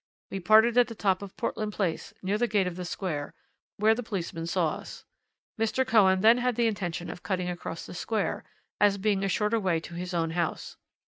[0.31, 3.35] We parted at the top of Portland Place, near the gate of the Square,
[3.77, 5.05] where the policeman saw us.
[5.59, 5.85] Mr.
[5.85, 8.43] Cohen then had the intention of cutting across the Square,
[8.79, 10.75] as being a shorter way to his own house.